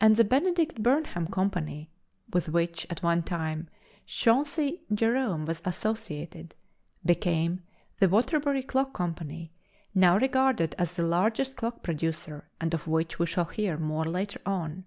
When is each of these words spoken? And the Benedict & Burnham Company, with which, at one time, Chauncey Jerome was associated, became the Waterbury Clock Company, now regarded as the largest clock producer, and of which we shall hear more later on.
And 0.00 0.14
the 0.14 0.22
Benedict 0.22 0.80
& 0.82 0.82
Burnham 0.84 1.26
Company, 1.26 1.90
with 2.32 2.48
which, 2.48 2.86
at 2.90 3.02
one 3.02 3.24
time, 3.24 3.68
Chauncey 4.06 4.82
Jerome 4.94 5.46
was 5.46 5.62
associated, 5.64 6.54
became 7.04 7.64
the 7.98 8.08
Waterbury 8.08 8.62
Clock 8.62 8.92
Company, 8.94 9.50
now 9.96 10.16
regarded 10.16 10.76
as 10.78 10.94
the 10.94 11.02
largest 11.02 11.56
clock 11.56 11.82
producer, 11.82 12.48
and 12.60 12.72
of 12.72 12.86
which 12.86 13.18
we 13.18 13.26
shall 13.26 13.46
hear 13.46 13.76
more 13.76 14.04
later 14.04 14.40
on. 14.46 14.84